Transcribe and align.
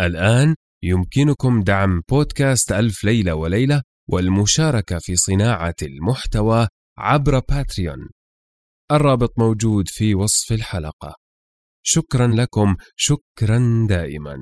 الآن 0.00 0.54
يمكنكم 0.82 1.62
دعم 1.62 2.02
بودكاست 2.08 2.72
ألف 2.72 3.04
ليلة 3.04 3.34
وليلة 3.34 3.82
والمشاركة 4.08 4.98
في 4.98 5.16
صناعة 5.16 5.74
المحتوى 5.82 6.68
عبر 6.98 7.38
باتريون. 7.38 8.08
الرابط 8.92 9.38
موجود 9.38 9.88
في 9.88 10.14
وصف 10.14 10.52
الحلقة. 10.52 11.14
شكرا 11.82 12.26
لكم 12.26 12.76
شكرا 12.96 13.86
دائما. 13.88 14.38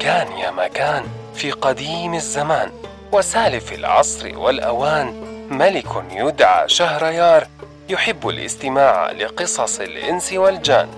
كان 0.00 0.32
يا 0.32 0.50
مكان 0.50 1.04
في 1.34 1.50
قديم 1.50 2.14
الزمان 2.14 2.70
وسالف 3.12 3.72
العصر 3.72 4.38
والأوان 4.38 5.06
ملك 5.50 6.04
يدعى 6.10 6.68
شهريار 6.68 7.48
يحب 7.88 8.28
الاستماع 8.28 9.10
لقصص 9.10 9.80
الإنس 9.80 10.32
والجان 10.32 10.88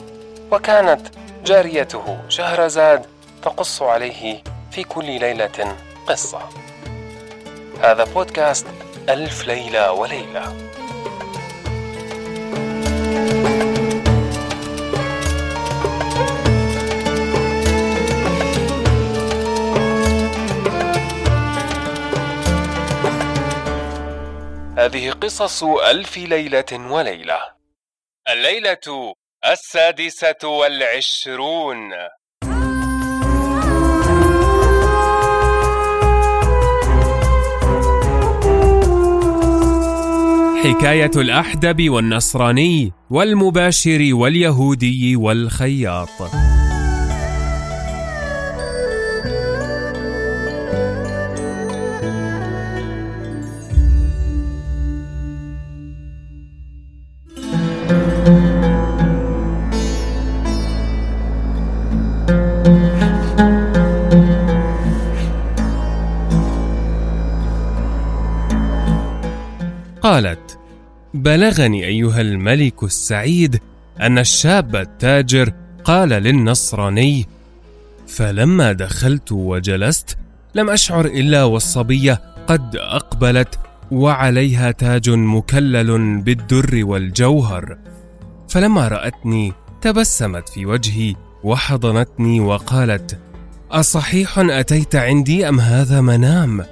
وكانت 0.52 1.00
جاريته 1.44 2.18
شهرزاد 2.28 3.06
تقص 3.42 3.82
عليه 3.82 4.42
في 4.70 4.84
كل 4.84 5.04
ليلة 5.04 5.76
قصة. 6.06 6.40
هذا 7.82 8.04
بودكاست 8.04 8.66
ألف 9.08 9.46
ليلة 9.46 9.92
وليلة. 9.92 10.64
هذه 24.76 25.08
قصص 25.24 25.64
ألف 25.64 26.16
ليلة 26.18 26.64
وليلة. 26.72 27.38
الليلة 28.28 29.14
السادسة 29.52 30.48
والعشرون. 30.48 31.92
حكاية 40.64 41.10
الأحدب 41.16 41.90
والنصراني 41.90 42.92
والمباشر 43.10 44.08
واليهودي 44.12 45.16
والخياط. 45.16 46.43
بلغني 71.24 71.86
أيها 71.86 72.20
الملك 72.20 72.82
السعيد 72.82 73.60
أن 74.00 74.18
الشاب 74.18 74.76
التاجر 74.76 75.52
قال 75.84 76.08
للنصراني 76.08 77.26
فلما 78.06 78.72
دخلت 78.72 79.32
وجلست 79.32 80.16
لم 80.54 80.70
أشعر 80.70 81.04
إلا 81.04 81.44
والصبيه 81.44 82.20
قد 82.46 82.76
أقبلت 82.76 83.58
وعليها 83.90 84.70
تاج 84.70 85.10
مكلل 85.10 86.20
بالدر 86.20 86.84
والجوهر 86.84 87.78
فلما 88.48 88.88
رأتني 88.88 89.52
تبسمت 89.80 90.48
في 90.48 90.66
وجهي 90.66 91.14
وحضنتني 91.44 92.40
وقالت 92.40 93.18
أصحيح 93.70 94.38
أتيت 94.38 94.96
عندي 94.96 95.48
أم 95.48 95.60
هذا 95.60 96.00
منام؟ 96.00 96.64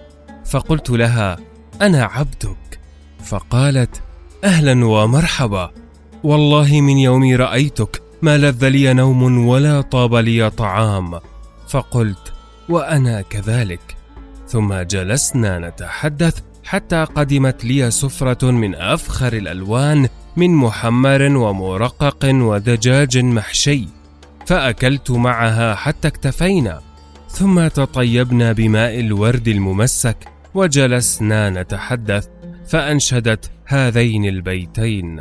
فقلت 0.44 0.90
لها 0.90 1.36
أنا 1.82 2.04
عبدك. 2.04 2.56
فقالت 3.24 4.02
أهلا 4.44 4.86
ومرحبا. 4.86 5.70
والله 6.24 6.80
من 6.80 6.98
يوم 6.98 7.36
رأيتك 7.36 8.02
ما 8.22 8.38
لذ 8.38 8.68
لي 8.68 8.94
نوم 8.94 9.46
ولا 9.46 9.80
طاب 9.80 10.14
لي 10.14 10.50
طعام. 10.50 11.20
فقلت 11.68 12.32
وأنا 12.68 13.20
كذلك. 13.20 13.96
ثم 14.48 14.74
جلسنا 14.74 15.58
نتحدث 15.58 16.40
حتى 16.64 17.04
قدمت 17.04 17.64
لي 17.64 17.90
سفرة 17.90 18.50
من 18.50 18.74
أفخر 18.74 19.32
الألوان 19.32 20.08
من 20.36 20.50
محمر 20.50 21.22
ومرقق 21.22 22.24
ودجاج 22.24 23.18
محشي. 23.18 23.88
فأكلت 24.46 25.10
معها 25.10 25.74
حتى 25.74 26.08
اكتفينا. 26.08 26.80
ثم 27.28 27.68
تطيبنا 27.68 28.52
بماء 28.52 29.00
الورد 29.00 29.48
الممسك 29.48 30.16
وجلسنا 30.54 31.50
نتحدث 31.50 32.28
فأنشدت 32.72 33.50
هذين 33.66 34.24
البيتين. 34.24 35.20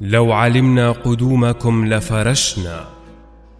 لو 0.00 0.32
علمنا 0.32 0.90
قدومكم 0.92 1.86
لفرشنا 1.86 2.84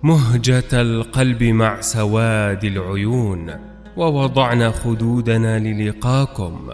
مهجة 0.03 0.69
القلب 0.73 1.43
مع 1.43 1.81
سواد 1.81 2.65
العيون 2.65 3.55
ووضعنا 3.97 4.71
خدودنا 4.71 5.59
للقاكم 5.59 6.71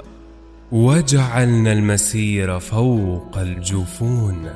وجعلنا 0.72 1.72
المسير 1.72 2.58
فوق 2.58 3.38
الجفون. 3.38 4.50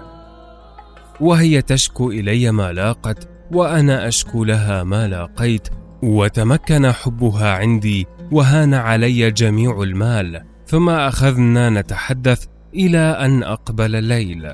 وهي 1.20 1.62
تشكو 1.62 2.10
إلي 2.10 2.50
ما 2.50 2.72
لاقت 2.72 3.28
وأنا 3.53 4.09
أشكو 4.09 4.44
لها 4.44 4.84
ما 4.84 5.09
لاقيت 5.09 5.69
وتمكن 6.03 6.93
حبها 6.93 7.53
عندي 7.53 8.06
وهان 8.32 8.75
علي 8.75 9.31
جميع 9.31 9.82
المال. 9.82 10.58
ثم 10.69 10.91
أخذنا 10.91 11.71
نتحدث 11.71 12.45
إلى 12.75 12.99
أن 12.99 13.43
أقبل 13.43 13.97
الليل 13.97 14.53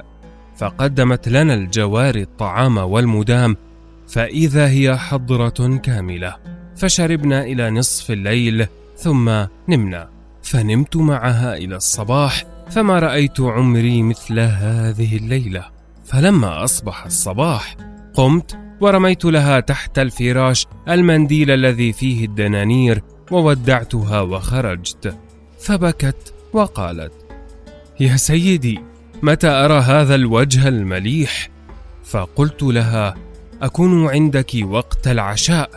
فقدمت 0.56 1.28
لنا 1.28 1.54
الجواري 1.54 2.22
الطعام 2.22 2.78
والمدام 2.78 3.56
فإذا 4.08 4.68
هي 4.68 4.96
حضرة 4.98 5.76
كاملة. 5.76 6.36
فشربنا 6.76 7.44
إلى 7.44 7.70
نصف 7.70 8.10
الليل 8.10 8.66
ثم 8.96 9.44
نمنا. 9.68 10.08
فنمت 10.42 10.96
معها 10.96 11.56
إلى 11.56 11.76
الصباح 11.76 12.44
فما 12.70 12.98
رأيت 12.98 13.40
عمري 13.40 14.02
مثل 14.02 14.40
هذه 14.40 15.16
الليلة. 15.16 15.64
فلما 16.04 16.64
أصبح 16.64 17.04
الصباح 17.04 17.76
قمت 18.14 18.58
ورميت 18.80 19.24
لها 19.24 19.60
تحت 19.60 19.98
الفراش 19.98 20.66
المنديل 20.88 21.50
الذي 21.50 21.92
فيه 21.92 22.24
الدنانير 22.24 23.02
وودعتها 23.30 24.20
وخرجت. 24.20 25.18
فبكت 25.64 26.34
وقالت 26.52 27.12
يا 28.00 28.16
سيدي 28.16 28.80
متى 29.22 29.48
أرى 29.48 29.78
هذا 29.78 30.14
الوجه 30.14 30.68
المليح؟ 30.68 31.48
فقلت 32.04 32.62
لها 32.62 33.14
أكون 33.62 34.08
عندك 34.08 34.50
وقت 34.62 35.08
العشاء. 35.08 35.70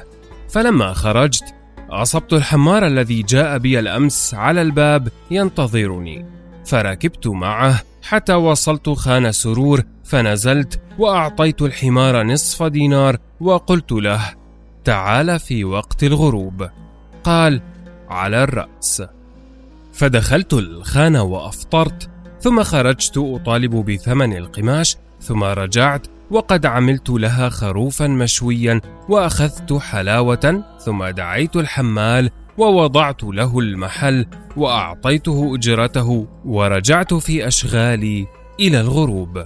فلما 0.49 0.93
خرجت 0.93 1.43
أصبت 1.89 2.33
الحمار 2.33 2.87
الذي 2.87 3.21
جاء 3.23 3.57
بي 3.57 3.79
الأمس 3.79 4.33
على 4.33 4.61
الباب 4.61 5.07
ينتظرني. 5.31 6.25
فركبت 6.65 7.27
معه 7.27 7.81
حتى 8.03 8.33
وصلت 8.33 8.89
خان 8.89 9.31
سرور 9.31 9.83
فنزلت 10.03 10.81
وأعطيت 10.99 11.61
الحمار 11.61 12.23
نصف 12.23 12.63
دينار 12.63 13.17
وقلت 13.39 13.91
له 13.91 14.33
تعال 14.83 15.39
في 15.39 15.63
وقت 15.63 16.03
الغروب. 16.03 16.69
قال 17.23 17.61
على 18.09 18.43
الرأس. 18.43 19.03
فدخلت 19.97 20.53
الخانة 20.53 21.23
وأفطرت 21.23 22.09
ثم 22.39 22.63
خرجت 22.63 23.17
أطالب 23.17 23.75
بثمن 23.75 24.37
القماش 24.37 24.97
ثم 25.21 25.43
رجعت 25.43 26.07
وقد 26.31 26.65
عملت 26.65 27.09
لها 27.09 27.49
خروفا 27.49 28.07
مشويا 28.07 28.81
وأخذت 29.09 29.73
حلاوة 29.73 30.63
ثم 30.85 31.05
دعيت 31.05 31.55
الحمال 31.55 32.29
ووضعت 32.57 33.23
له 33.23 33.59
المحل 33.59 34.25
وأعطيته 34.57 35.55
أجرته 35.55 36.27
ورجعت 36.45 37.13
في 37.13 37.47
أشغالي 37.47 38.27
إلى 38.59 38.81
الغروب. 38.81 39.43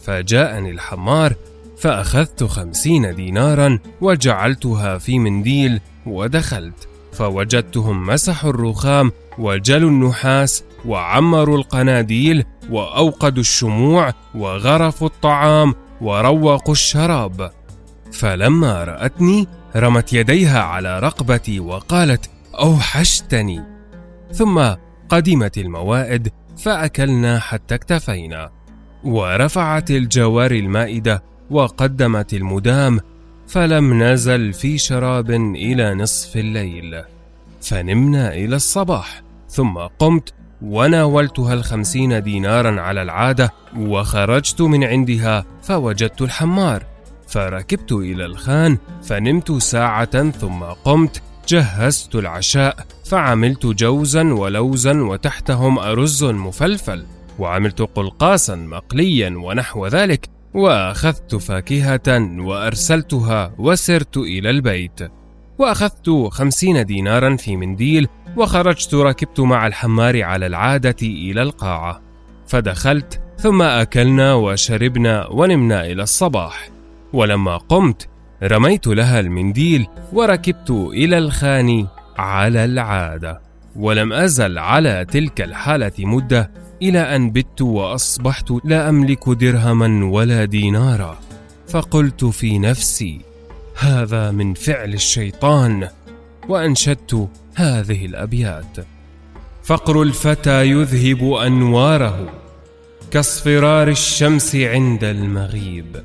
فجاءني 0.00 0.70
الحمار 0.70 1.34
فأخذت 1.78 2.44
خمسين 2.44 3.14
دينارا 3.14 3.78
وجعلتها 4.00 4.98
في 4.98 5.18
منديل 5.18 5.80
ودخلت. 6.06 6.89
فوجدتهم 7.12 8.06
مسحوا 8.06 8.50
الرخام 8.50 9.12
وجلوا 9.38 9.90
النحاس 9.90 10.64
وعمروا 10.84 11.58
القناديل 11.58 12.44
وأوقدوا 12.70 13.40
الشموع 13.40 14.12
وغرفوا 14.34 15.06
الطعام 15.06 15.74
وروقوا 16.00 16.72
الشراب. 16.72 17.50
فلما 18.12 18.84
رأتني 18.84 19.48
رمت 19.76 20.12
يديها 20.12 20.60
على 20.60 21.00
رقبتي 21.00 21.60
وقالت 21.60 22.30
أوحشتني. 22.54 23.64
ثم 24.32 24.74
قدمت 25.08 25.58
الموائد 25.58 26.32
فأكلنا 26.58 27.38
حتى 27.38 27.74
اكتفينا. 27.74 28.50
ورفعت 29.04 29.90
الجواري 29.90 30.58
المائدة 30.58 31.22
وقدمت 31.50 32.34
المدام 32.34 33.00
فلم 33.50 34.02
نزل 34.02 34.52
في 34.52 34.78
شراب 34.78 35.30
إلى 35.30 35.94
نصف 35.94 36.36
الليل. 36.36 37.02
فنمنا 37.62 38.34
إلى 38.34 38.56
الصباح 38.56 39.22
ثم 39.48 39.78
قمت 39.78 40.34
وناولتها 40.62 41.54
الخمسين 41.54 42.22
دينارا 42.22 42.80
على 42.80 43.02
العادة 43.02 43.52
وخرجت 43.76 44.60
من 44.60 44.84
عندها 44.84 45.44
فوجدت 45.62 46.22
الحمار. 46.22 46.86
فركبت 47.28 47.92
إلى 47.92 48.26
الخان 48.26 48.78
فنمت 49.02 49.52
ساعة 49.52 50.30
ثم 50.30 50.62
قمت 50.62 51.22
جهزت 51.48 52.14
العشاء 52.14 52.76
فعملت 53.04 53.66
جوزا 53.66 54.32
ولوزا 54.32 54.92
وتحتهم 55.02 55.78
أرز 55.78 56.24
مفلفل 56.24 57.06
وعملت 57.38 57.82
قلقاسا 57.82 58.54
مقليا 58.54 59.30
ونحو 59.36 59.86
ذلك. 59.86 60.39
وأخذت 60.54 61.34
فاكهة 61.34 62.38
وأرسلتها 62.40 63.52
وسرت 63.58 64.16
إلى 64.16 64.50
البيت. 64.50 65.00
وأخذت 65.58 66.10
خمسين 66.30 66.86
دينارا 66.86 67.36
في 67.36 67.56
منديل 67.56 68.08
وخرجت 68.36 68.94
ركبت 68.94 69.40
مع 69.40 69.66
الحمار 69.66 70.22
على 70.22 70.46
العادة 70.46 70.96
إلى 71.02 71.42
القاعة. 71.42 72.00
فدخلت 72.46 73.20
ثم 73.38 73.62
أكلنا 73.62 74.34
وشربنا 74.34 75.26
ونمنا 75.26 75.86
إلى 75.86 76.02
الصباح. 76.02 76.68
ولما 77.12 77.56
قمت 77.56 78.08
رميت 78.42 78.86
لها 78.86 79.20
المنديل 79.20 79.86
وركبت 80.12 80.70
إلى 80.70 81.18
الخان 81.18 81.86
على 82.18 82.64
العادة. 82.64 83.40
ولم 83.76 84.12
أزل 84.12 84.58
على 84.58 85.06
تلك 85.10 85.40
الحالة 85.40 85.92
مدة 85.98 86.50
إلى 86.82 87.16
أن 87.16 87.30
بت 87.30 87.62
وأصبحت 87.62 88.52
لا 88.64 88.88
أملك 88.88 89.28
درهما 89.28 90.04
ولا 90.04 90.44
دينارا. 90.44 91.18
فقلت 91.68 92.24
في 92.24 92.58
نفسي 92.58 93.20
هذا 93.78 94.30
من 94.30 94.54
فعل 94.54 94.94
الشيطان 94.94 95.88
وأنشدت 96.48 97.28
هذه 97.54 98.06
الأبيات. 98.06 98.76
فقر 99.64 100.02
الفتى 100.02 100.64
يذهب 100.70 101.32
أنواره 101.32 102.32
كاصفرار 103.10 103.88
الشمس 103.88 104.56
عند 104.56 105.04
المغيب. 105.04 106.02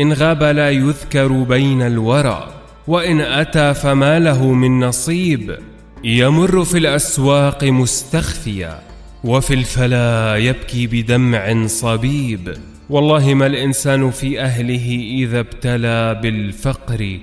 إن 0.00 0.12
غاب 0.12 0.42
لا 0.42 0.70
يذكر 0.70 1.28
بين 1.28 1.82
الورى 1.82 2.48
وإن 2.86 3.20
أتى 3.20 3.74
فما 3.74 4.18
له 4.18 4.52
من 4.52 4.80
نصيب. 4.80 5.58
يمر 6.04 6.64
في 6.64 6.78
الأسواق 6.78 7.64
مستخفيا. 7.64 8.93
وفي 9.24 9.54
الفلا 9.54 10.36
يبكي 10.36 10.86
بدمع 10.86 11.66
صبيب. 11.66 12.56
والله 12.90 13.34
ما 13.34 13.46
الإنسان 13.46 14.10
في 14.10 14.40
أهله 14.40 14.86
إذا 15.24 15.40
ابتلى 15.40 16.20
بالفقر 16.22 17.20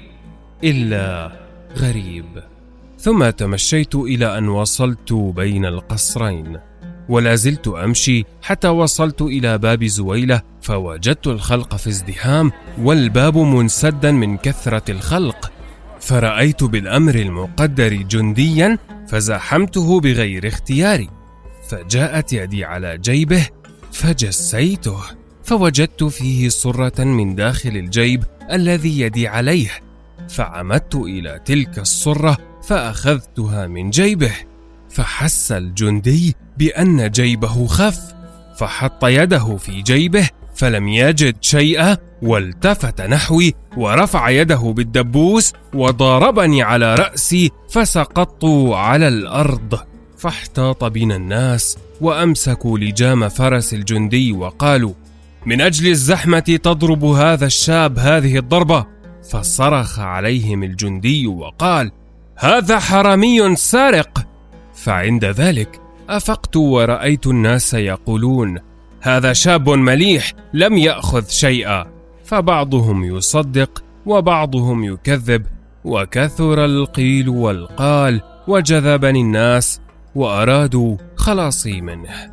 إلا 0.64 1.32
غريب. 1.78 2.26
ثم 3.00 3.30
تمشيت 3.30 3.96
إلى 3.96 4.38
أن 4.38 4.48
وصلت 4.50 5.14
بين 5.14 5.66
القصرين 5.66 6.58
ولا 7.10 7.36
زلت 7.36 7.68
أمشي 7.68 8.24
حتى 8.42 8.68
وصلت 8.68 9.22
إلى 9.22 9.58
باب 9.58 9.84
زويلة 9.84 10.42
فوجدت 10.62 11.28
الخلق 11.28 11.76
في 11.76 11.90
ازدحام 11.90 12.52
والباب 12.82 13.38
منسدا 13.38 14.12
من 14.12 14.38
كثرة 14.38 14.92
الخلق. 14.92 15.52
فرأيت 16.00 16.64
بالأمر 16.64 17.16
المقدر 17.16 17.94
جنديا 17.94 18.78
فزاحمته 19.08 20.00
بغير 20.00 20.48
اختياري. 20.48 21.21
فجاءت 21.72 22.34
يدي 22.34 22.66
على 22.66 22.98
جيبه 22.98 23.48
فجسيته 23.92 24.98
فوجدت 25.44 26.04
فيه 26.04 26.50
صرة 26.50 27.04
من 27.04 27.36
داخل 27.36 27.70
الجيب 27.70 28.24
الذي 28.52 29.00
يدي 29.00 29.28
عليه 29.28 29.70
فعمدت 30.30 30.96
إلى 30.96 31.42
تلك 31.46 31.80
الصرة 31.80 32.38
فأخذتها 32.64 33.68
من 33.68 33.90
جيبه 33.90 34.32
فحس 34.90 35.52
الجندي 35.52 36.36
بأن 36.58 37.10
جيبه 37.12 37.68
خف 37.68 38.00
فحط 38.58 39.06
يده 39.06 39.58
في 39.58 39.82
جيبه 39.82 40.30
فلم 40.56 40.88
يجد 40.88 41.36
شيئا 41.42 41.98
والتفت 42.22 43.02
نحوي 43.02 43.54
ورفع 43.78 44.30
يده 44.30 44.74
بالدبوس 44.76 45.54
وضربني 45.74 46.64
على 46.64 46.96
رأسي 46.96 47.52
فسقطت 47.70 48.46
على 48.74 49.08
الأرض. 49.08 49.91
فاحتاط 50.22 50.84
بنا 50.84 51.16
الناس 51.16 51.78
وأمسكوا 52.02 52.78
لجام 52.78 53.30
فرس 53.30 53.74
الجندي 53.74 54.32
وقالوا 54.32 54.94
من 55.46 55.62
أجل 55.62 55.88
الزحمة 55.88 56.40
تضرب 56.40 57.06
هذا 57.06 57.46
الشاب 57.46 58.00
هذه 58.00 58.38
الضربة؟ 58.38 58.86
فصرخ 59.32 60.00
عليهم 60.00 60.64
الجندي 60.64 61.28
وقال 61.28 61.92
هذا 62.38 62.80
حرامي 62.80 63.56
سارق. 63.56 64.28
فعند 64.74 65.26
ذلك 65.26 65.82
أفقت 66.10 66.58
ورأيت 66.58 67.28
الناس 67.28 67.74
يقولون 67.74 68.60
هذا 69.02 69.34
شاب 69.34 69.70
مليح 69.70 70.34
لم 70.54 70.78
يأخذ 70.78 71.28
شيئا. 71.28 71.86
فبعضهم 72.26 73.04
يصدق 73.04 73.84
وبعضهم 74.06 74.84
يكذب 74.84 75.46
وكثر 75.86 76.66
القيل 76.66 77.30
والقال 77.30 78.22
وجذبني 78.48 79.22
الناس 79.22 79.81
وأرادوا 80.16 80.98
خلاصي 81.16 81.82
منه. 81.82 82.32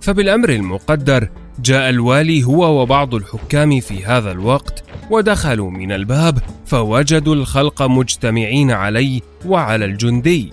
فبالأمر 0.00 0.48
المقدر 0.48 1.28
جاء 1.58 1.90
الوالي 1.90 2.44
هو 2.44 2.82
وبعض 2.82 3.14
الحكام 3.14 3.80
في 3.80 4.04
هذا 4.04 4.32
الوقت 4.32 4.84
ودخلوا 5.10 5.70
من 5.70 5.92
الباب 5.92 6.38
فوجدوا 6.66 7.34
الخلق 7.34 7.82
مجتمعين 7.82 8.70
علي 8.70 9.22
وعلى 9.46 9.84
الجندي. 9.84 10.52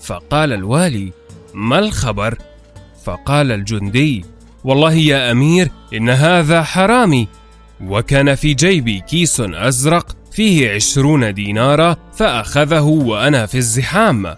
فقال 0.00 0.52
الوالي 0.52 1.12
ما 1.54 1.78
الخبر؟ 1.78 2.38
فقال 3.04 3.52
الجندي 3.52 4.24
والله 4.64 4.92
يا 4.92 5.32
أمير 5.32 5.70
إن 5.94 6.08
هذا 6.08 6.62
حرامي 6.62 7.28
وكان 7.80 8.34
في 8.34 8.54
جيبي 8.54 9.00
كيس 9.00 9.40
أزرق 9.40 10.16
فيه 10.36 10.70
عشرون 10.70 11.34
دينارا 11.34 11.96
فأخذه 12.12 12.82
وأنا 12.82 13.46
في 13.46 13.58
الزحام. 13.58 14.34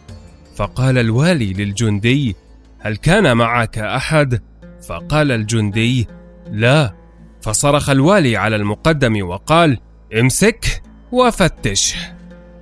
فقال 0.56 0.98
الوالي 0.98 1.52
للجندي 1.52 2.36
هل 2.78 2.96
كان 2.96 3.36
معك 3.36 3.78
أحد؟ 3.78 4.42
فقال 4.88 5.32
الجندي 5.32 6.08
لا. 6.50 6.94
فصرخ 7.40 7.90
الوالي 7.90 8.36
على 8.36 8.56
المقدم 8.56 9.28
وقال 9.28 9.78
امسك 10.20 10.82
وفتش. 11.12 11.96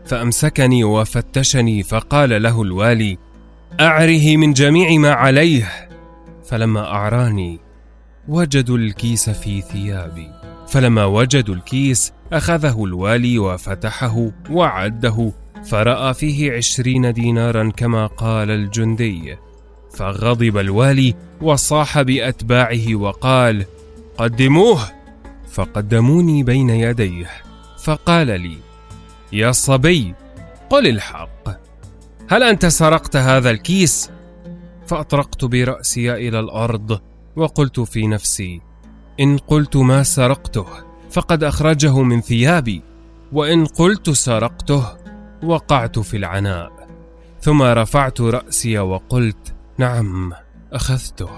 فأمسكني 0.04 0.84
وفتشني 0.84 1.82
فقال 1.82 2.42
له 2.42 2.62
الوالي 2.62 3.18
أعره 3.80 4.36
من 4.36 4.52
جميع 4.52 4.98
ما 4.98 5.10
عليه. 5.10 5.88
فلما 6.44 6.80
أعراني 6.80 7.60
وجدوا 8.28 8.78
الكيس 8.78 9.30
في 9.30 9.60
ثيابي. 9.60 10.30
فلما 10.68 11.04
وجدوا 11.04 11.54
الكيس 11.54 12.12
أخذه 12.32 12.84
الوالي 12.84 13.38
وفتحه 13.38 14.30
وعده 14.50 15.32
فرأى 15.64 16.14
فيه 16.14 16.52
عشرين 16.52 17.12
دينارا 17.12 17.70
كما 17.70 18.06
قال 18.06 18.50
الجندي. 18.50 19.36
فغضب 19.94 20.58
الوالي 20.58 21.14
وصاح 21.40 22.02
بأتباعه 22.02 22.94
وقال 22.94 23.66
قدموه! 24.18 24.80
فقدموني 25.50 26.42
بين 26.42 26.70
يديه. 26.70 27.30
فقال 27.82 28.26
لي 28.26 28.58
يا 29.32 29.52
صبي 29.52 30.14
قل 30.70 30.86
الحق. 30.86 31.48
هل 32.28 32.42
أنت 32.42 32.66
سرقت 32.66 33.16
هذا 33.16 33.50
الكيس؟ 33.50 34.10
فأطرقت 34.86 35.44
برأسي 35.44 36.12
إلى 36.14 36.40
الأرض 36.40 37.00
وقلت 37.36 37.80
في 37.80 38.06
نفسي 38.06 38.60
إن 39.20 39.38
قلت 39.38 39.76
ما 39.76 40.02
سرقته. 40.02 40.85
فقد 41.10 41.44
أخرجه 41.44 42.02
من 42.02 42.20
ثيابي 42.20 42.82
وإن 43.32 43.66
قلت 43.66 44.10
سرقته 44.10 44.86
وقعت 45.42 45.98
في 45.98 46.16
العناء. 46.16 46.88
ثم 47.40 47.62
رفعت 47.62 48.20
رأسي 48.20 48.78
وقلت 48.78 49.54
نعم 49.78 50.32
أخذته. 50.72 51.28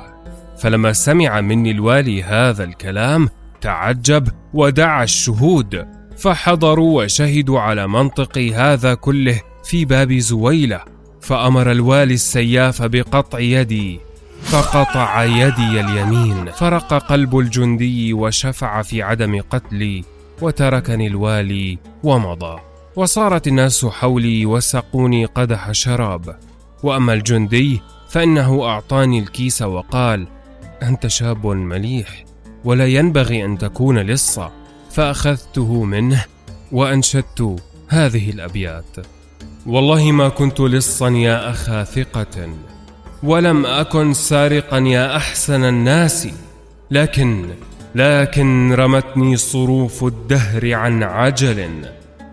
فلما 0.58 0.92
سمع 0.92 1.40
مني 1.40 1.70
الوالي 1.70 2.22
هذا 2.22 2.64
الكلام 2.64 3.28
تعجب 3.60 4.28
ودعا 4.54 5.04
الشهود. 5.04 5.86
فحضروا 6.16 7.02
وشهدوا 7.02 7.60
على 7.60 7.88
منطق 7.88 8.38
هذا 8.38 8.94
كله 8.94 9.40
في 9.64 9.84
باب 9.84 10.12
زويلة 10.12 10.80
فأمر 11.20 11.70
الوالي 11.70 12.14
السياف 12.14 12.82
بقطع 12.82 13.38
يدي. 13.38 14.00
فقطع 14.48 15.24
يدي 15.24 15.80
اليمين 15.80 16.50
فرق 16.50 16.94
قلب 16.94 17.38
الجندي 17.38 18.12
وشفع 18.12 18.82
في 18.82 19.02
عدم 19.02 19.40
قتلي 19.50 20.04
وتركني 20.42 21.06
الوالي 21.06 21.78
ومضى. 22.02 22.60
وصارت 22.96 23.46
الناس 23.46 23.86
حولي 23.86 24.46
وسقوني 24.46 25.24
قدح 25.24 25.72
شراب. 25.72 26.36
وأما 26.82 27.12
الجندي 27.12 27.80
فإنه 28.08 28.64
أعطاني 28.64 29.18
الكيس 29.18 29.62
وقال: 29.62 30.26
أنت 30.82 31.06
شاب 31.06 31.46
مليح 31.46 32.24
ولا 32.64 32.86
ينبغي 32.86 33.44
أن 33.44 33.58
تكون 33.58 33.98
لصا، 33.98 34.52
فأخذته 34.90 35.84
منه 35.84 36.24
وأنشدت 36.72 37.56
هذه 37.88 38.30
الأبيات: 38.30 38.96
والله 39.66 40.12
ما 40.12 40.28
كنت 40.28 40.60
لصا 40.60 41.08
يا 41.08 41.50
أخا 41.50 41.84
ثقة، 41.84 42.48
ولم 43.22 43.66
أكن 43.66 44.14
سارقا 44.14 44.78
يا 44.78 45.16
أحسن 45.16 45.64
الناس، 45.64 46.28
لكن 46.90 47.46
لكن 47.94 48.72
رمتني 48.72 49.36
صروف 49.36 50.04
الدهر 50.04 50.74
عن 50.74 51.02
عجل 51.02 51.70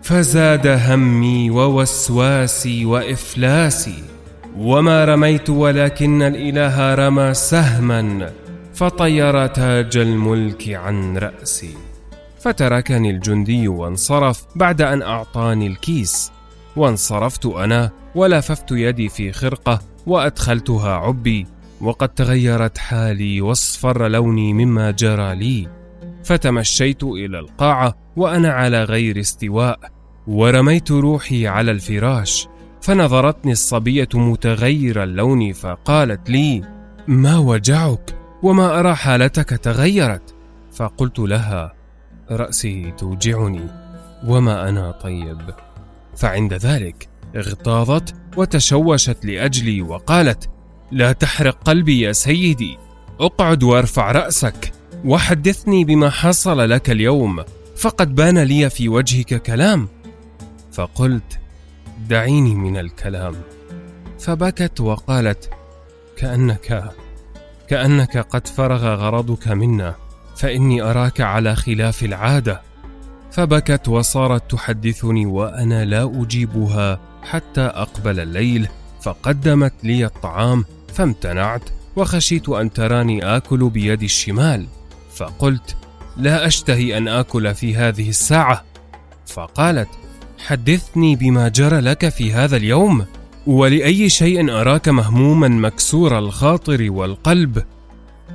فزاد 0.02 0.66
همي 0.66 1.50
ووسواسي 1.50 2.84
وإفلاسي 2.84 4.02
وما 4.58 5.04
رميت 5.04 5.50
ولكن 5.50 6.22
الإله 6.22 6.94
رمى 6.94 7.34
سهما 7.34 8.32
فطير 8.74 9.46
تاج 9.46 9.96
الملك 9.96 10.68
عن 10.68 11.18
رأسي 11.18 11.74
فتركني 12.40 13.10
الجندي 13.10 13.68
وانصرف 13.68 14.44
بعد 14.54 14.82
أن 14.82 15.02
أعطاني 15.02 15.66
الكيس. 15.66 16.35
وانصرفت 16.76 17.46
أنا 17.46 17.90
ولففت 18.14 18.70
يدي 18.70 19.08
في 19.08 19.32
خرقة 19.32 19.80
وأدخلتها 20.06 20.92
عبي 20.92 21.46
وقد 21.80 22.08
تغيرت 22.08 22.78
حالي 22.78 23.40
واصفر 23.40 24.08
لوني 24.08 24.52
مما 24.52 24.90
جرى 24.90 25.34
لي. 25.34 25.68
فتمشيت 26.24 27.04
إلى 27.04 27.38
القاعة 27.38 27.94
وأنا 28.16 28.48
على 28.52 28.84
غير 28.84 29.20
استواء 29.20 29.78
ورميت 30.26 30.90
روحي 30.90 31.46
على 31.46 31.70
الفراش. 31.70 32.48
فنظرتني 32.80 33.52
الصبية 33.52 34.08
متغير 34.14 35.02
اللون 35.02 35.52
فقالت 35.52 36.30
لي 36.30 36.62
ما 37.08 37.38
وجعك؟ 37.38 38.18
وما 38.42 38.80
أرى 38.80 38.94
حالتك 38.94 39.48
تغيرت؟ 39.48 40.34
فقلت 40.72 41.18
لها 41.18 41.72
رأسي 42.30 42.92
توجعني 42.98 43.66
وما 44.26 44.68
أنا 44.68 44.90
طيب. 44.90 45.65
فعند 46.16 46.54
ذلك 46.54 47.08
اغتاظت 47.36 48.14
وتشوشت 48.36 49.24
لأجلي 49.24 49.82
وقالت 49.82 50.48
لا 50.92 51.12
تحرق 51.12 51.62
قلبي 51.62 52.00
يا 52.00 52.12
سيدي 52.12 52.78
أقعد 53.20 53.62
وارفع 53.62 54.12
رأسك 54.12 54.72
وحدثني 55.04 55.84
بما 55.84 56.10
حصل 56.10 56.70
لك 56.70 56.90
اليوم 56.90 57.44
فقد 57.76 58.14
بان 58.14 58.38
لي 58.38 58.70
في 58.70 58.88
وجهك 58.88 59.42
كلام. 59.42 59.88
فقلت 60.72 61.38
دعيني 62.08 62.54
من 62.54 62.76
الكلام. 62.76 63.34
فبكت 64.20 64.80
وقالت 64.80 65.50
كأنك 66.16 66.92
كأنك 67.68 68.18
قد 68.18 68.46
فرغ 68.46 68.94
غرضك 68.94 69.48
منا 69.48 69.94
فإني 70.36 70.82
أراك 70.82 71.20
على 71.20 71.56
خلاف 71.56 72.04
العادة. 72.04 72.62
فبكت 73.30 73.88
وصارت 73.88 74.50
تحدثني 74.50 75.26
وأنا 75.26 75.84
لا 75.84 76.22
أجيبها 76.22 77.00
حتى 77.22 77.60
أقبل 77.60 78.20
الليل 78.20 78.68
فقدمت 79.02 79.72
لي 79.82 80.04
الطعام 80.04 80.64
فامتنعت 80.94 81.62
وخشيت 81.96 82.48
أن 82.48 82.72
تراني 82.72 83.36
آكل 83.36 83.70
بيدي 83.70 84.04
الشمال. 84.04 84.66
فقلت 85.14 85.76
لا 86.16 86.46
أشتهي 86.46 86.98
أن 86.98 87.08
آكل 87.08 87.54
في 87.54 87.76
هذه 87.76 88.08
الساعة. 88.08 88.64
فقالت 89.26 89.88
حدثني 90.46 91.16
بما 91.16 91.48
جرى 91.48 91.80
لك 91.80 92.08
في 92.08 92.32
هذا 92.32 92.56
اليوم 92.56 93.06
ولأي 93.46 94.08
شيء 94.08 94.50
أراك 94.50 94.88
مهموما 94.88 95.48
مكسور 95.48 96.18
الخاطر 96.18 96.90
والقلب. 96.90 97.62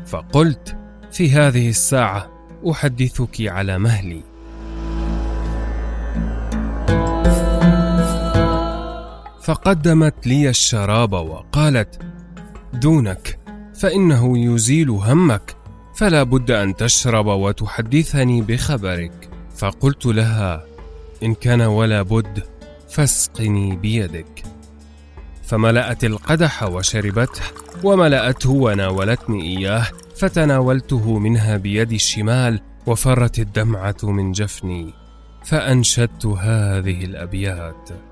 فقلت 0.06 0.78
في 1.12 1.32
هذه 1.32 1.70
الساعة 1.70 2.30
أحدثك 2.72 3.42
على 3.42 3.80
مهلي. 3.80 4.31
فقدمت 9.42 10.28
لي 10.28 10.50
الشراب 10.50 11.14
وقالت 11.14 12.00
دونك 12.74 13.40
فإنه 13.76 14.38
يزيل 14.38 14.90
همك 14.90 15.56
فلا 15.96 16.24
بد 16.24 16.52
أن 16.52 16.76
تشرب 16.76 17.26
وتحدثني 17.26 18.42
بخبرك. 18.42 19.30
فقلت 19.58 20.06
لها 20.06 20.66
إن 21.24 21.34
كان 21.34 21.62
ولا 21.62 22.02
بد 22.02 22.44
فاسقني 22.90 23.76
بيدك. 23.76 24.44
فملأت 25.44 26.04
القدح 26.04 26.64
وشربته 26.64 27.42
وملأته 27.84 28.50
وناولتني 28.50 29.58
إياه 29.58 29.88
فتناولته 30.16 31.20
منها 31.20 31.58
بيدي 31.58 31.96
الشمال 31.96 32.62
وفرت 32.88 33.40
الدمعة 33.40 33.98
من 34.04 34.32
جفني 34.32 34.94
فأنشدت 35.46 36.26
هذه 36.26 37.06
الأبيات. 37.06 38.11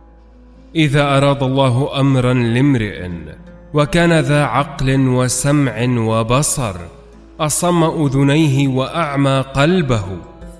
إذا 0.76 1.18
أراد 1.18 1.44
الله 1.44 2.00
أمرا 2.00 2.34
لامرئ 2.34 3.10
وكان 3.74 4.20
ذا 4.20 4.44
عقل 4.44 5.08
وسمع 5.08 5.86
وبصر 5.98 6.76
أصم 7.40 7.84
أذنيه 7.84 8.68
وأعمى 8.68 9.46
قلبه 9.54 10.06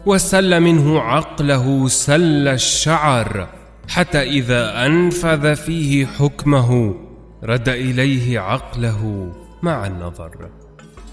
وسل 0.06 0.60
منه 0.60 1.00
عقله 1.00 1.88
سل 1.88 2.48
الشعر 2.48 3.48
حتى 3.88 4.22
إذا 4.22 4.86
أنفذ 4.86 5.56
فيه 5.56 6.06
حكمه 6.06 6.96
رد 7.44 7.70
إليه 7.70 8.40
عقله 8.40 9.32
مع 9.64 9.88
النظر. 9.88 10.50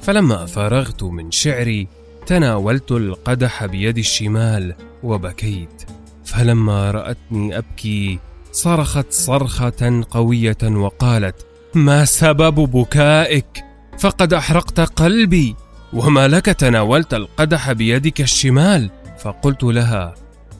فلما 0.02 0.46
فرغت 0.46 1.02
من 1.02 1.30
شعري 1.30 1.88
تناولت 2.26 2.92
القدح 2.92 3.66
بيدي 3.66 4.00
الشمال 4.00 4.74
وبكيت 5.02 5.82
فلما 6.24 6.90
رأتني 6.90 7.58
أبكي 7.58 8.18
صرخت 8.56 9.12
صرخة 9.12 10.04
قوية 10.10 10.58
وقالت 10.62 11.46
ما 11.74 12.04
سبب 12.04 12.54
بكائك؟ 12.54 13.64
فقد 13.98 14.32
أحرقت 14.32 14.80
قلبي 14.80 15.56
وما 15.92 16.28
لك 16.28 16.44
تناولت 16.44 17.14
القدح 17.14 17.72
بيدك 17.72 18.20
الشمال. 18.20 18.90
فقلت 19.18 19.62
لها 19.62 20.14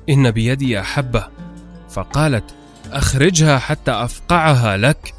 إن 0.09 0.31
بيدي 0.31 0.81
أحبه. 0.81 1.27
فقالت 1.91 2.45
أخرجها 2.93 3.59
حتى 3.59 3.91
أفقعها 3.91 4.77
لك. 4.77 5.15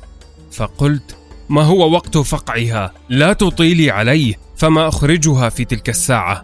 فقلت 0.52 1.18
ما 1.50 1.62
هو 1.62 1.92
وقت 1.92 2.18
فقعها؟ 2.18 2.94
لا 3.10 3.34
تطيلي 3.34 3.92
عليه 3.92 4.36
فما 4.58 4.88
أخرجها 4.88 5.50
في 5.50 5.66
تلك 5.66 5.90
الساعة. 5.90 6.42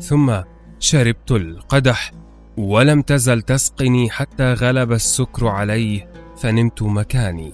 ثم 0.00 0.32
شربت 0.80 1.30
القدح 1.30 2.12
ولم 2.56 3.02
تزل 3.02 3.42
تسقني 3.42 4.10
حتى 4.10 4.52
غلب 4.52 4.92
السكر 4.92 5.48
عليه 5.48 6.08
فنمت 6.36 6.82
مكاني. 6.82 7.52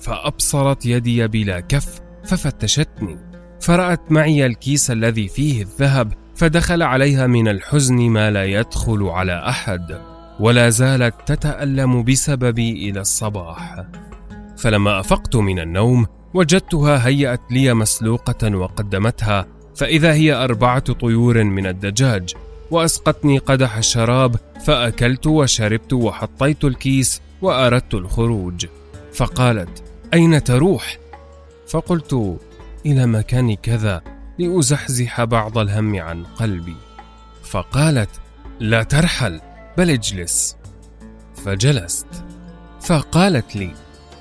فأبصرت 0.00 0.86
يدي 0.86 1.26
بلا 1.26 1.60
كف 1.60 2.00
ففتشتني. 2.24 3.18
فرأت 3.60 4.12
معي 4.12 4.46
الكيس 4.46 4.90
الذي 4.90 5.28
فيه 5.28 5.62
الذهب 5.62 6.12
فدخل 6.34 6.82
عليها 6.82 7.26
من 7.26 7.48
الحزن 7.48 7.94
ما 7.94 8.30
لا 8.30 8.44
يدخل 8.44 9.02
على 9.02 9.48
أحد 9.48 10.00
ولا 10.40 10.70
زالت 10.70 11.14
تتألم 11.26 12.02
بسببي 12.02 12.90
إلى 12.90 13.00
الصباح. 13.00 13.84
فلما 14.56 15.00
أفقت 15.00 15.36
من 15.36 15.58
النوم 15.58 16.06
وجدتها 16.34 17.06
هيأت 17.06 17.40
لي 17.50 17.74
مسلوقة 17.74 18.56
وقدمتها 18.56 19.46
فإذا 19.76 20.12
هي 20.12 20.32
أربعة 20.32 20.92
طيور 20.92 21.44
من 21.44 21.66
الدجاج 21.66 22.34
واسقتني 22.72 23.38
قدح 23.38 23.76
الشراب 23.76 24.36
فأكلت 24.64 25.26
وشربت 25.26 25.92
وحطيت 25.92 26.64
الكيس 26.64 27.20
وأردت 27.42 27.94
الخروج. 27.94 28.66
فقالت 29.12 29.82
أين 30.14 30.44
تروح؟ 30.44 30.98
فقلت 31.68 32.38
إلى 32.86 33.06
مكان 33.06 33.56
كذا 33.56 34.02
لأزحزح 34.38 35.24
بعض 35.24 35.58
الهم 35.58 35.96
عن 35.96 36.24
قلبي. 36.24 36.76
فقالت 37.44 38.10
لا 38.60 38.82
ترحل 38.82 39.40
بل 39.78 39.90
اجلس. 39.90 40.56
فجلست. 41.44 42.06
فقالت 42.80 43.56
لي 43.56 43.74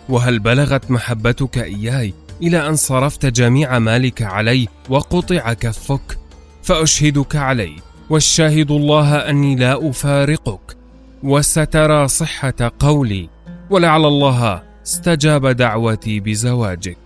وهل 0.10 0.40
بلغت 0.40 0.92
محبتك 0.92 1.58
إياي 1.58 2.14
إلى 2.42 2.68
أن 2.68 2.76
صرفت 2.76 3.26
جميع 3.26 3.80
مالك 3.80 4.22
علي 4.22 4.68
وقطع 4.90 5.54
كفك؟ 5.54 6.20
فأشهدك 6.64 7.36
علي 7.36 7.91
والشاهد 8.12 8.72
الله 8.72 9.16
أني 9.16 9.56
لا 9.56 9.90
أفارقك 9.90 10.78
وسترى 11.24 12.08
صحة 12.08 12.72
قولي 12.80 13.30
ولعل 13.70 14.06
الله 14.06 14.64
استجاب 14.86 15.48
دعوتي 15.48 16.20
بزواجك. 16.20 16.98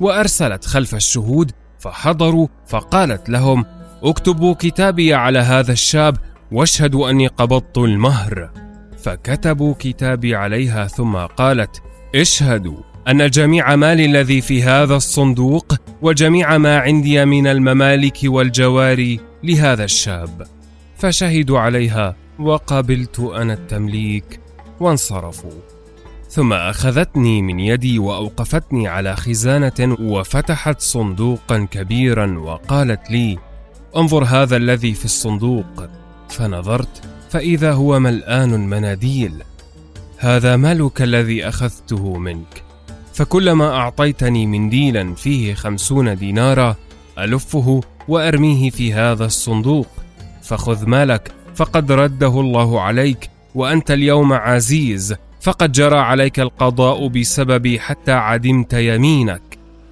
وأرسلت 0.00 0.64
خلف 0.64 0.94
الشهود 0.94 1.52
فحضروا 1.78 2.48
فقالت 2.66 3.28
لهم 3.28 3.64
اكتبوا 4.02 4.54
كتابي 4.54 5.14
على 5.14 5.38
هذا 5.38 5.72
الشاب 5.72 6.16
واشهدوا 6.52 7.10
أني 7.10 7.26
قبضت 7.26 7.78
المهر. 7.78 8.50
فكتبوا 9.02 9.74
كتابي 9.78 10.36
عليها 10.36 10.86
ثم 10.86 11.16
قالت 11.16 11.82
اشهدوا 12.14 12.76
أن 13.08 13.30
جميع 13.30 13.76
مالي 13.76 14.04
الذي 14.04 14.40
في 14.40 14.62
هذا 14.62 14.96
الصندوق 14.96 15.74
وجميع 16.02 16.58
ما 16.58 16.78
عندي 16.78 17.24
من 17.24 17.46
الممالك 17.46 18.18
والجواري 18.24 19.29
لهذا 19.42 19.84
الشاب 19.84 20.46
فشهدوا 20.96 21.58
عليها 21.58 22.16
وقبلت 22.38 23.20
أنا 23.20 23.52
التمليك 23.52 24.40
وانصرفوا. 24.80 25.60
ثم 26.28 26.52
أخذتني 26.52 27.42
من 27.42 27.60
يدي 27.60 27.98
وأوقفتني 27.98 28.88
على 28.88 29.16
خزانة 29.16 29.96
وفتحت 30.00 30.80
صندوقا 30.80 31.68
كبيرا 31.70 32.38
وقالت 32.38 33.10
لي 33.10 33.38
انظر 33.96 34.24
هذا 34.24 34.56
الذي 34.56 34.94
في 34.94 35.04
الصندوق. 35.04 35.88
فنظرت 36.28 37.02
فإذا 37.30 37.72
هو 37.72 38.00
ملآن 38.00 38.68
مناديل. 38.68 39.32
هذا 40.18 40.56
مالك 40.56 41.02
الذي 41.02 41.48
أخذته 41.48 42.18
منك. 42.18 42.62
فكلما 43.14 43.76
أعطيتني 43.76 44.46
منديلا 44.46 45.14
فيه 45.14 45.54
خمسون 45.54 46.16
دينارا 46.16 46.76
ألفه 47.18 47.80
وأرميه 48.10 48.70
في 48.70 48.92
هذا 48.92 49.24
الصندوق. 49.24 49.86
فخذ 50.42 50.86
مالك 50.86 51.32
فقد 51.54 51.92
رده 51.92 52.40
الله 52.40 52.80
عليك 52.80 53.30
وأنت 53.54 53.90
اليوم 53.90 54.32
عزيز 54.32 55.14
فقد 55.40 55.72
جرى 55.72 55.98
عليك 55.98 56.40
القضاء 56.40 57.08
بسببي 57.08 57.80
حتى 57.80 58.12
عدمت 58.12 58.72
يمينك. 58.72 59.42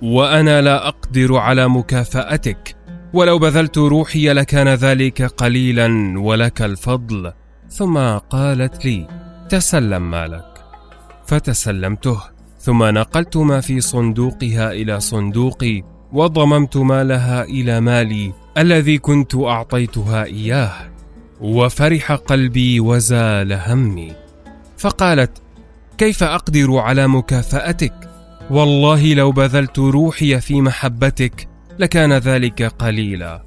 وأنا 0.03 0.63
لا 0.63 0.89
أقدر 0.89 1.37
على 1.37 1.69
مكافأتك. 1.69 2.77
ولو 3.13 3.39
بذلت 3.39 3.79
روحي 3.79 4.33
لكان 4.33 4.69
ذلك 4.69 5.23
قليلا 5.23 6.21
ولك 6.21 6.63
الفضل. 6.63 7.33
ثم 7.71 7.99
قالت 8.17 8.85
لي 8.85 9.09
تسلم 9.49 10.11
مالك. 10.11 10.45
فتسلمته 11.27 12.21
ثم 12.61 12.85
نقلت 12.85 13.37
ما 13.37 13.61
في 13.61 13.81
صندوقها 13.81 14.73
إلى 14.73 15.01
صندوقي 15.01 15.83
وضممت 16.13 16.77
مالها 16.77 17.45
إلى 17.45 17.81
مالي 17.81 18.33
الذي 18.59 18.99
كنت 18.99 19.35
أعطيتها 19.35 20.25
إياه 20.25 20.73
وفرح 21.41 22.13
قلبي 22.13 22.81
وزال 22.81 23.53
همي. 23.53 24.13
فقالت 24.79 25.43
كيف 25.99 26.23
أقدر 26.23 26.77
على 26.77 27.09
مكافأتك؟ 27.09 27.95
والله 28.51 29.15
لو 29.15 29.33
بذلت 29.33 29.79
روحي 29.79 30.41
في 30.41 30.61
محبتك 30.61 31.49
لكان 31.79 32.13
ذلك 32.13 32.63
قليلا. 32.63 33.43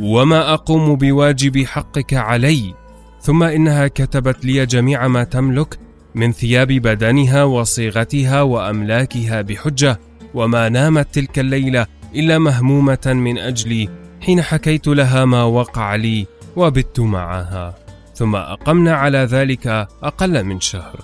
وما 0.00 0.54
أقوم 0.54 0.96
بواجب 0.96 1.64
حقك 1.64 2.14
علي 2.14 2.74
ثم 3.20 3.42
إنها 3.42 3.88
كتبت 3.88 4.44
لي 4.44 4.66
جميع 4.66 5.08
ما 5.08 5.24
تملك 5.24 5.78
من 6.14 6.32
ثياب 6.32 6.68
بدنها 6.68 7.44
وصيغتها 7.44 8.42
وأملاكها 8.42 9.40
بحجة 9.40 10.00
وما 10.34 10.68
نامت 10.68 11.14
تلك 11.14 11.38
الليلة 11.38 11.86
إلا 12.16 12.38
مهمومة 12.38 13.06
من 13.06 13.38
أجلي 13.38 13.88
حين 14.20 14.42
حكيت 14.42 14.86
لها 14.86 15.24
ما 15.24 15.42
وقع 15.42 15.94
لي 15.94 16.26
وبت 16.56 17.00
معها 17.00 17.74
ثم 18.14 18.36
أقمنا 18.36 18.94
على 18.94 19.18
ذلك 19.18 19.66
أقل 20.02 20.44
من 20.44 20.60
شهر. 20.60 21.00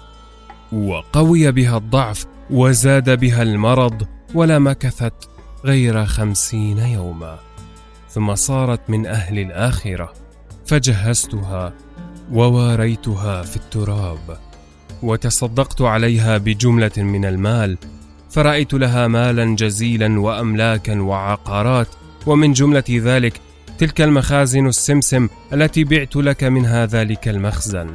وقوي 0.73 1.53
بها 1.53 1.77
الضعف 1.77 2.27
وزاد 2.51 3.21
بها 3.21 3.43
المرض 3.43 4.07
ولا 4.35 4.59
مكثت 4.59 5.29
غير 5.65 6.07
خمسين 6.07 6.79
يوما. 6.79 7.39
ثم 8.09 8.35
صارت 8.35 8.81
من 8.91 9.07
أهل 9.07 9.39
الآخرة 9.39 10.13
فجهزتها 10.67 11.73
وواريتها 12.33 13.43
في 13.43 13.57
التراب 13.57 14.39
وتصدقت 15.03 15.83
عليها 15.83 16.39
بجملة 16.39 16.93
من 16.97 17.25
المال 17.25 17.79
فرأيت 18.31 18.75
لها 18.75 19.09
مالا 19.09 19.57
جزيلا 19.57 20.21
واملاكا 20.21 21.01
وعقارات. 21.01 21.89
ومن 22.27 22.53
جملة 22.53 22.85
ذلك 22.91 23.41
تلك 23.79 24.01
المخازن 24.01 24.67
السمسم 24.67 25.29
التي 25.53 25.85
بعت 25.85 26.17
لك 26.17 26.45
منها 26.45 26.87
ذلك 26.87 27.29
المخزن. 27.29 27.91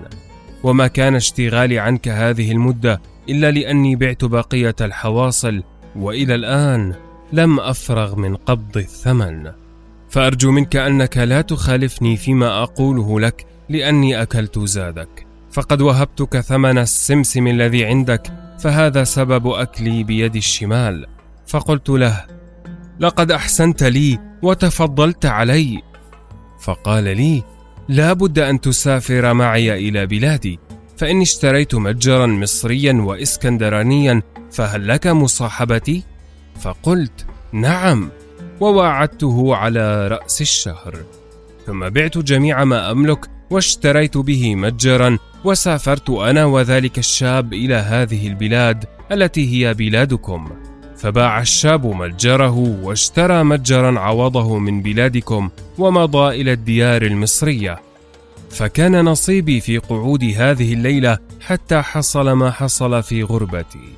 وما 0.64 0.88
كان 0.88 1.16
اشتغالي 1.16 1.80
عنك 1.80 2.08
هذه 2.08 2.52
المدة 2.52 3.02
إلا 3.30 3.52
لأني 3.52 3.96
بعت 3.96 4.26
بقية 4.26 4.76
الحواصل 4.82 5.64
وإلى 5.96 6.36
الآن 6.36 6.94
لم 7.34 7.60
أفرغ 7.60 8.16
من 8.16 8.36
قبض 8.36 8.78
الثمن. 8.78 9.52
فأرجو 10.10 10.52
منك 10.52 10.76
أنك 10.76 11.18
لا 11.18 11.42
تخالفني 11.42 12.18
فيما 12.18 12.64
أقوله 12.64 13.20
لك 13.20 13.46
لأني 13.70 14.22
أكلت 14.22 14.60
زادك. 14.60 15.26
فقد 15.52 15.82
وهبتك 15.82 16.40
ثمن 16.40 16.78
السمسم 16.78 17.48
الذي 17.48 17.86
عندك 17.86 18.45
فهذا 18.60 19.04
سبب 19.04 19.48
أكلي 19.48 20.04
بيدي 20.04 20.38
الشمال. 20.38 21.06
فقلت 21.48 21.90
له 21.90 22.26
لقد 23.00 23.32
أحسنت 23.32 23.84
لي 23.84 24.20
وتفضلت 24.42 25.26
علي. 25.26 25.82
فقال 26.62 27.04
لي 27.04 27.44
لا 27.90 28.14
بد 28.14 28.40
أن 28.40 28.62
تسافر 28.62 29.34
معي 29.34 29.90
إلى 29.90 30.06
بلادي 30.06 30.60
فاني 30.98 31.24
اشتريت 31.24 31.76
متجرا 31.76 32.26
مصريا 32.26 32.94
واسكندرانيا 32.94 34.22
فهل 34.52 34.88
لك 34.88 35.08
مصاحبتي؟ 35.08 36.04
فقلت 36.62 37.26
نعم. 37.52 38.10
وواعدته 38.60 39.56
على 39.56 40.08
رأس 40.08 40.42
الشهر. 40.42 40.96
ثم 41.66 41.90
بعت 41.90 42.18
جميع 42.18 42.64
ما 42.64 42.92
أملك 42.92 43.35
واشتريت 43.50 44.18
به 44.18 44.56
متجرا 44.56 45.18
وسافرت 45.44 46.10
أنا 46.10 46.46
وذلك 46.46 46.98
الشاب 46.98 47.54
إلى 47.54 47.76
هذه 47.76 48.28
البلاد 48.28 48.86
التي 49.12 49.54
هي 49.54 49.74
بلادكم. 49.74 50.50
فباع 50.98 51.42
الشاب 51.42 51.86
متجره 51.86 52.58
واشترى 52.84 53.44
متجرا 53.44 54.00
عوضه 54.00 54.58
من 54.60 54.82
بلادكم 54.82 55.50
ومضى 55.78 56.42
إلى 56.42 56.52
الديار 56.52 57.02
المصرية. 57.02 57.80
فكان 58.50 59.06
نصيبي 59.06 59.60
في 59.60 59.78
قعود 59.78 60.24
هذه 60.24 60.74
الليلة 60.74 61.18
حتى 61.42 61.82
حصل 61.82 62.32
ما 62.32 62.52
حصل 62.52 63.04
في 63.04 63.24
غربتي. 63.24 63.94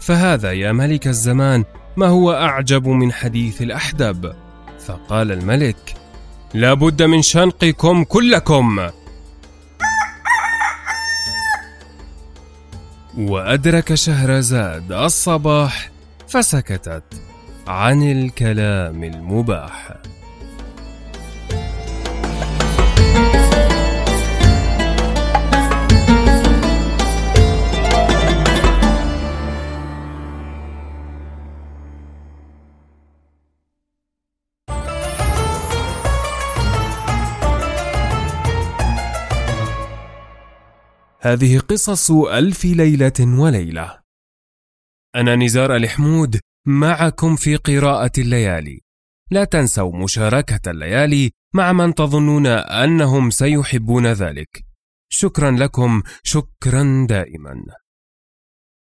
فهذا 0.00 0.52
يا 0.52 0.72
ملك 0.72 1.06
الزمان 1.06 1.64
ما 1.96 2.06
هو 2.06 2.32
أعجب 2.32 2.88
من 2.88 3.12
حديث 3.12 3.62
الأحدب؟ 3.62 4.32
فقال 4.86 5.32
الملك 5.32 5.94
لا 6.54 6.74
بد 6.74 7.02
من 7.02 7.22
شنقكم 7.22 8.04
كلكم. 8.04 8.88
وأدرك 13.18 13.94
شهرزاد 13.94 14.92
الصباح 14.92 15.90
فسكتت 16.28 17.02
عن 17.66 18.02
الكلام 18.02 19.04
المباح. 19.04 19.88
هذه 41.32 41.58
قصص 41.58 42.10
ألف 42.10 42.64
ليلة 42.64 43.40
وليلة. 43.40 44.00
أنا 45.16 45.36
نزار 45.36 45.76
الحمود 45.76 46.40
معكم 46.66 47.36
في 47.36 47.56
قراءة 47.56 48.12
الليالي. 48.18 48.80
لا 49.30 49.44
تنسوا 49.44 49.96
مشاركة 50.04 50.70
الليالي 50.70 51.30
مع 51.54 51.72
من 51.72 51.94
تظنون 51.94 52.46
أنهم 52.46 53.30
سيحبون 53.30 54.06
ذلك. 54.06 54.64
شكرا 55.12 55.50
لكم، 55.50 56.02
شكرا 56.22 57.06
دائما. 57.08 57.64